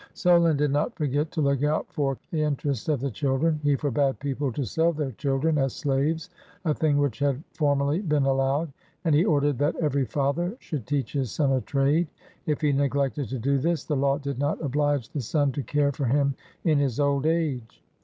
[0.15, 3.59] Solon did not forget to look out for the interests of the children.
[3.61, 6.31] He forbade people to sell their children as slaves,
[6.65, 8.73] a thing which had formerly been allowed;
[9.05, 12.07] and he ordered that every father should teach his son a trade.
[12.47, 15.91] If he neglected to do this, the law did not obUge the son to care
[15.91, 16.33] for him
[16.63, 17.83] in his old age.